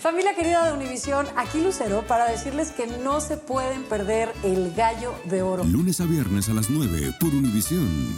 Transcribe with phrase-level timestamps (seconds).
[0.00, 5.12] Familia querida de Univisión, aquí Lucero para decirles que no se pueden perder el gallo
[5.24, 5.64] de oro.
[5.64, 8.14] Lunes a viernes a las 9 por Univisión.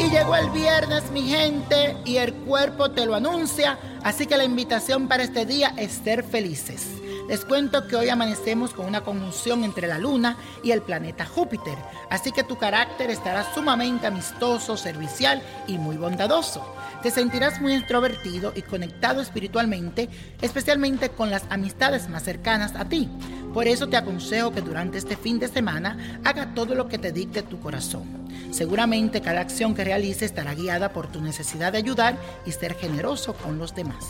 [0.00, 4.44] Y llegó el viernes, mi gente, y el cuerpo te lo anuncia, así que la
[4.44, 6.86] invitación para este día es ser felices.
[7.28, 11.74] Les cuento que hoy amanecemos con una conjunción entre la luna y el planeta Júpiter,
[12.08, 16.72] así que tu carácter estará sumamente amistoso, servicial y muy bondadoso.
[17.02, 20.08] Te sentirás muy extrovertido y conectado espiritualmente,
[20.40, 23.10] especialmente con las amistades más cercanas a ti.
[23.56, 27.10] Por eso te aconsejo que durante este fin de semana haga todo lo que te
[27.10, 28.04] dicte tu corazón.
[28.50, 33.32] Seguramente cada acción que realices estará guiada por tu necesidad de ayudar y ser generoso
[33.32, 34.04] con los demás.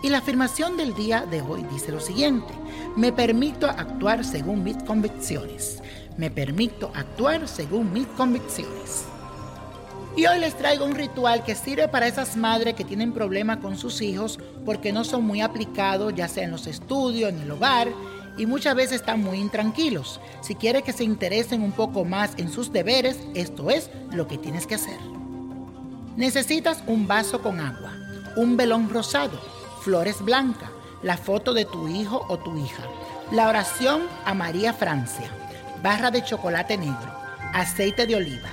[0.00, 2.54] Y la afirmación del día de hoy dice lo siguiente,
[2.94, 5.82] me permito actuar según mis convicciones.
[6.16, 9.06] Me permito actuar según mis convicciones.
[10.16, 13.76] Y hoy les traigo un ritual que sirve para esas madres que tienen problemas con
[13.76, 17.88] sus hijos porque no son muy aplicados, ya sea en los estudios, en el hogar,
[18.38, 20.20] y muchas veces están muy intranquilos.
[20.40, 24.38] Si quieres que se interesen un poco más en sus deberes, esto es lo que
[24.38, 24.98] tienes que hacer.
[26.16, 27.92] Necesitas un vaso con agua,
[28.36, 29.38] un velón rosado,
[29.82, 30.70] flores blancas,
[31.02, 32.82] la foto de tu hijo o tu hija,
[33.30, 35.30] la oración a María Francia,
[35.82, 37.12] barra de chocolate negro,
[37.52, 38.48] aceite de oliva.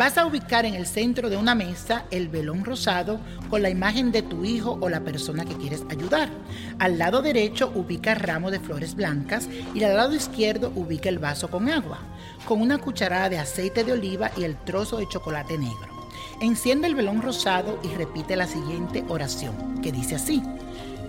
[0.00, 4.12] Vas a ubicar en el centro de una mesa el velón rosado con la imagen
[4.12, 6.30] de tu hijo o la persona que quieres ayudar.
[6.78, 11.18] Al lado derecho ubica el ramo de flores blancas y al lado izquierdo ubica el
[11.18, 11.98] vaso con agua,
[12.46, 16.08] con una cucharada de aceite de oliva y el trozo de chocolate negro.
[16.40, 20.42] Enciende el velón rosado y repite la siguiente oración, que dice así.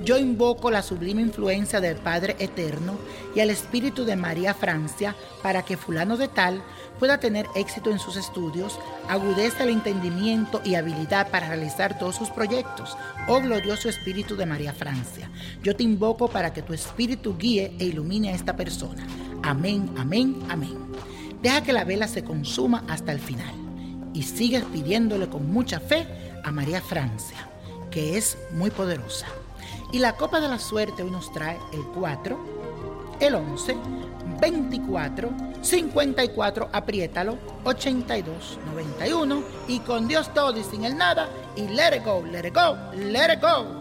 [0.03, 2.97] Yo invoco la sublime influencia del Padre Eterno
[3.35, 6.63] y al Espíritu de María Francia para que fulano de tal
[6.97, 12.29] pueda tener éxito en sus estudios, agudeza el entendimiento y habilidad para realizar todos sus
[12.29, 12.97] proyectos.
[13.27, 15.29] Oh glorioso Espíritu de María Francia,
[15.61, 19.05] yo te invoco para que tu Espíritu guíe e ilumine a esta persona.
[19.43, 20.77] Amén, amén, amén.
[21.43, 23.53] Deja que la vela se consuma hasta el final
[24.13, 26.07] y sigues pidiéndole con mucha fe
[26.43, 27.50] a María Francia,
[27.91, 29.27] que es muy poderosa.
[29.91, 32.39] Y la copa de la suerte hoy nos trae el 4,
[33.19, 33.75] el 11,
[34.39, 35.29] 24,
[35.61, 42.03] 54, apriétalo, 82, 91 y con Dios todo y sin el nada y let it
[42.03, 43.80] go, let it go, let it go.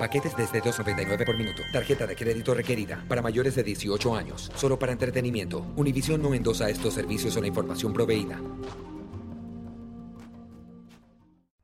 [0.00, 1.60] Paquetes desde 2.99 por minuto.
[1.70, 4.50] Tarjeta de crédito requerida para mayores de 18 años.
[4.56, 5.58] Solo para entretenimiento.
[5.76, 8.40] Univision no endosa estos servicios o la información proveída.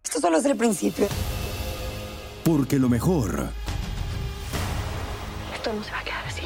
[0.04, 1.08] Esto solo es el principio.
[2.44, 3.48] Porque lo mejor,
[5.54, 6.42] Esto no se va a quedar así.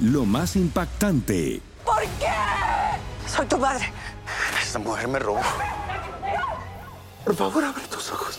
[0.00, 2.28] lo más impactante, ¿Por qué?
[3.26, 3.90] Soy tu madre.
[4.62, 5.40] Esta mujer me robó.
[7.24, 8.38] Por favor, abre tus ojos.